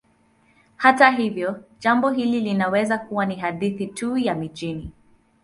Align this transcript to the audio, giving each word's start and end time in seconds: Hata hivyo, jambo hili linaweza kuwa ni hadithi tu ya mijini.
Hata 0.75 1.09
hivyo, 1.09 1.63
jambo 1.79 2.09
hili 2.09 2.39
linaweza 2.39 2.97
kuwa 2.97 3.25
ni 3.25 3.35
hadithi 3.35 3.87
tu 3.87 4.17
ya 4.17 4.35
mijini. 4.35 4.91